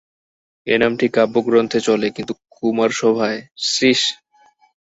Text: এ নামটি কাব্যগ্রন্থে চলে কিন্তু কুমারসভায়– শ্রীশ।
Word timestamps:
এ 0.67 0.75
নামটি 0.81 1.05
কাব্যগ্রন্থে 1.09 1.79
চলে 1.87 2.07
কিন্তু 2.15 2.33
কুমারসভায়– 2.53 3.41
শ্রীশ। 3.65 4.01